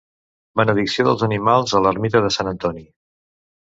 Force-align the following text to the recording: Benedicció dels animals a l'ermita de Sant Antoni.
Benedicció 0.61 1.05
dels 1.09 1.27
animals 1.29 1.79
a 1.79 1.85
l'ermita 1.85 2.25
de 2.29 2.35
Sant 2.41 2.55
Antoni. 2.57 2.87